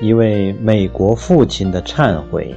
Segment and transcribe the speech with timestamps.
[0.00, 2.54] 一位美国父亲的忏悔。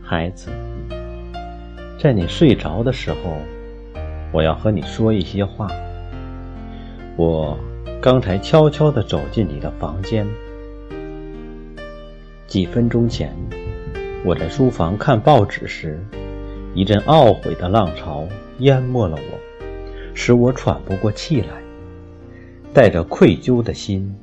[0.00, 0.48] 孩子，
[2.00, 3.36] 在你睡着的时候，
[4.32, 5.68] 我要和你说一些话。
[7.16, 7.58] 我
[8.00, 10.26] 刚才悄悄地走进你的房间，
[12.46, 13.36] 几分钟前，
[14.24, 16.02] 我在书房看报纸时，
[16.74, 18.26] 一阵懊悔的浪潮
[18.60, 19.38] 淹没了我，
[20.14, 21.61] 使我喘不过气来。
[22.74, 24.16] 带着愧疚的心，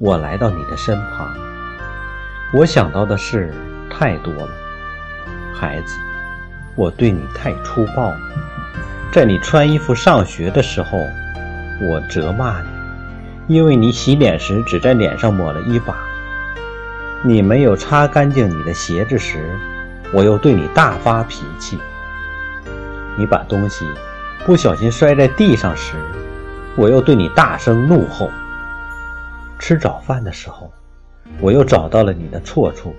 [0.00, 1.32] 我来到你的身旁。
[2.52, 3.54] 我想到的事
[3.88, 4.48] 太多了，
[5.54, 5.96] 孩子，
[6.74, 8.20] 我对你太粗暴了。
[9.12, 10.98] 在你穿衣服上学的时候，
[11.88, 12.68] 我责骂你，
[13.46, 15.96] 因为你洗脸时只在脸上抹了一把。
[17.22, 19.56] 你没有擦干净你的鞋子时，
[20.12, 21.78] 我又对你大发脾气。
[23.16, 23.86] 你把东西
[24.44, 25.94] 不小心摔在地上时，
[26.76, 28.28] 我又对你大声怒吼。
[29.58, 30.70] 吃早饭的时候，
[31.40, 32.94] 我又找到了你的错处。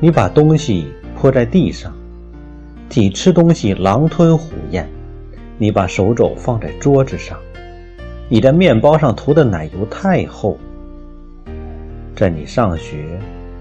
[0.00, 1.92] 你把东西泼在地上，
[2.90, 4.88] 你吃东西狼吞虎咽。
[5.56, 7.38] 你把手肘放在桌子上，
[8.28, 10.58] 你的面包上涂的奶油太厚。
[12.16, 13.18] 在你上学，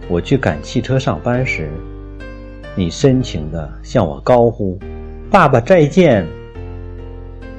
[0.07, 1.69] 我去赶汽车上班时，
[2.75, 4.79] 你深情地向我高呼
[5.29, 6.27] ：“爸爸再见。”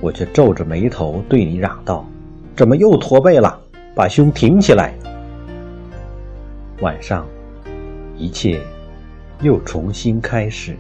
[0.04, 2.06] 我却皱着眉头对你嚷道
[2.54, 3.58] ：“怎么又驼背了？
[3.94, 4.92] 把胸挺起来！”
[6.82, 7.26] 晚上，
[8.14, 8.60] 一切
[9.40, 10.76] 又重新开始。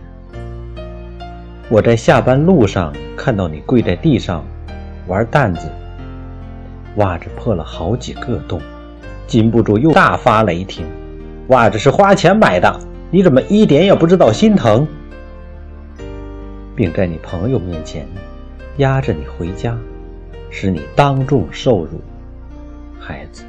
[1.70, 4.44] 我在下班路上看到你跪在地上
[5.06, 5.70] 玩弹子，
[6.96, 8.60] 袜子破了好几个洞，
[9.26, 10.84] 禁不住又大发雷霆
[11.48, 12.78] ：“袜子是花钱买的，
[13.10, 14.86] 你怎么一点也不知道心疼？”
[16.76, 18.06] 并在你朋友面前。
[18.78, 19.76] 压着你回家，
[20.50, 22.02] 使你当众受辱。
[22.98, 23.44] 孩子，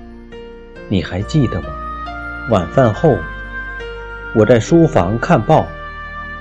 [0.88, 1.68] 你还记得吗？
[2.52, 3.18] 晚饭后，
[4.36, 5.66] 我在书房看报，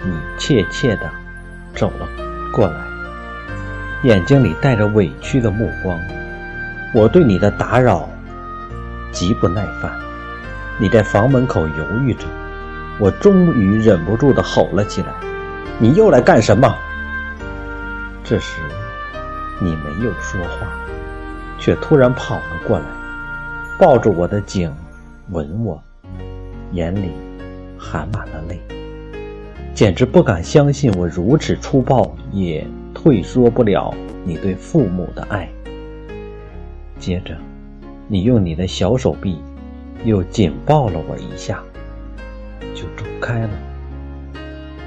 [0.03, 1.11] 你怯怯地
[1.75, 2.07] 走了
[2.53, 2.77] 过来，
[4.03, 5.99] 眼睛里带着委屈的目光。
[6.93, 8.09] 我对你的打扰
[9.11, 9.91] 极不耐烦。
[10.79, 12.27] 你在房门口犹豫着，
[12.99, 15.09] 我终于忍不住地吼了起来
[15.79, 16.77] ：“你又来干什么？”
[18.27, 18.63] 这时，
[19.61, 20.67] 你没有说话，
[21.59, 22.87] 却突然跑了过来，
[23.79, 24.73] 抱着我的颈，
[25.31, 25.79] 吻我，
[26.73, 27.11] 眼里
[27.79, 28.59] 含满了泪，
[29.75, 33.93] 简直不敢相信我如此粗暴也退缩不了
[34.25, 35.47] 你对父母的爱。
[36.99, 37.37] 接着，
[38.09, 39.39] 你用你的小手臂
[40.03, 41.63] 又紧抱了我一下，
[42.75, 43.51] 就走开了，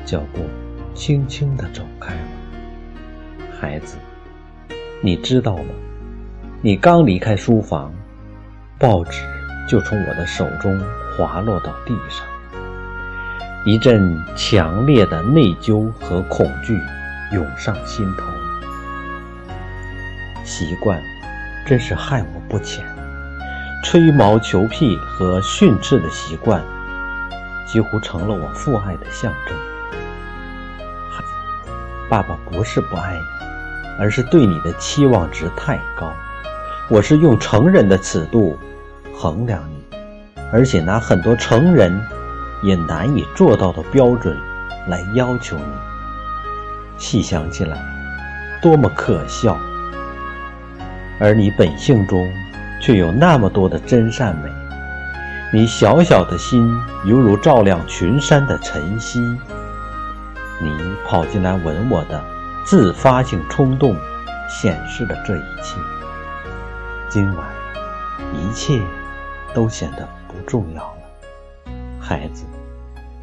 [0.04, 0.42] 脚步
[0.96, 2.37] 轻轻地走开了。
[3.59, 3.97] 孩子，
[5.01, 5.73] 你知道吗？
[6.62, 7.91] 你刚离开书房，
[8.78, 9.23] 报纸
[9.68, 10.79] 就从我的手中
[11.18, 12.23] 滑落到地上。
[13.66, 16.79] 一阵强烈的内疚和恐惧
[17.34, 18.25] 涌上心头。
[20.44, 21.01] 习惯
[21.66, 22.85] 真是害我不浅，
[23.84, 26.63] 吹毛求疵和训斥的习惯，
[27.66, 29.57] 几乎成了我父爱的象征。
[31.12, 31.72] 孩子，
[32.07, 33.47] 爸爸不是不爱你。
[34.00, 36.12] 而是对你的期望值太高，
[36.88, 38.58] 我是用成人的尺度
[39.13, 39.97] 衡量你，
[40.52, 42.00] 而且拿很多成人
[42.62, 44.38] 也难以做到的标准
[44.88, 45.63] 来要求你。
[46.97, 47.78] 细想起来，
[48.62, 49.57] 多么可笑！
[51.19, 52.31] 而你本性中
[52.80, 54.50] 却有那么多的真善美，
[55.52, 56.72] 你小小的心
[57.06, 59.19] 犹如照亮群山的晨曦。
[60.59, 60.72] 你
[61.07, 62.37] 跑进来吻我的。
[62.68, 63.96] 自发性冲动
[64.50, 65.80] 显示了这一切。
[67.08, 67.48] 今晚，
[68.34, 68.78] 一切
[69.54, 71.72] 都显得不重要了。
[71.98, 72.44] 孩子，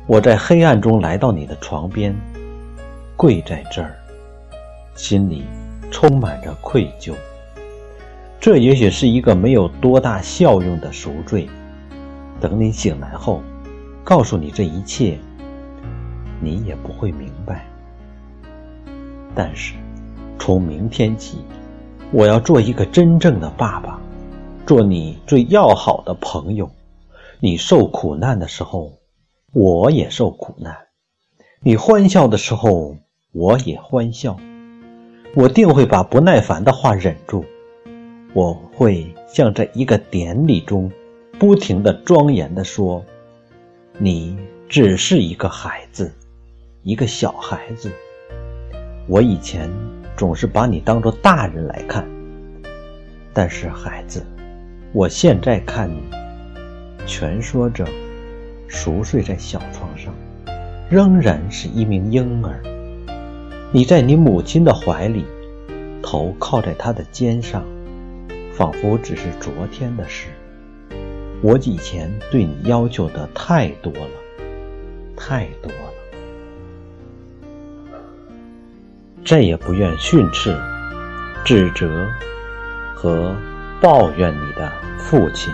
[0.06, 2.16] 我在黑暗中来到你的床边，
[3.18, 3.94] 跪在这儿，
[4.94, 5.44] 心里
[5.90, 7.12] 充满着愧疚。
[8.40, 11.46] 这也许是一个没有多大效用的赎罪。
[12.40, 13.42] 等你醒来后，
[14.02, 15.18] 告诉你这一切，
[16.40, 17.66] 你也不会明白。
[19.34, 19.74] 但是，
[20.38, 21.38] 从明天起，
[22.12, 24.00] 我要做一个真正的爸爸，
[24.66, 26.70] 做你最要好的朋友。
[27.40, 28.92] 你受苦难的时候，
[29.52, 30.72] 我也受苦难；
[31.60, 32.96] 你欢笑的时候，
[33.32, 34.36] 我也欢笑。
[35.34, 37.44] 我定会把不耐烦的话忍住，
[38.32, 40.90] 我会像在一个典礼中，
[41.40, 43.04] 不停的庄严的说
[43.98, 44.38] ：“你
[44.68, 46.14] 只是一个孩子，
[46.82, 47.90] 一个小孩子。”
[49.06, 49.70] 我以前
[50.16, 52.08] 总是把你当作大人来看，
[53.34, 54.24] 但是孩子，
[54.92, 56.00] 我现在看你，
[57.06, 57.86] 蜷缩着，
[58.66, 60.14] 熟睡在小床上，
[60.88, 62.62] 仍然是一名婴儿。
[63.72, 65.26] 你在你母亲的怀里，
[66.02, 67.62] 头靠在她的肩上，
[68.54, 70.28] 仿佛只是昨天的事。
[71.42, 74.10] 我以前对你要求的太多了，
[75.14, 75.93] 太多了，
[79.24, 80.56] 再也不愿训斥、
[81.44, 82.06] 指责
[82.94, 83.36] 和
[83.80, 85.52] 抱怨你的父亲。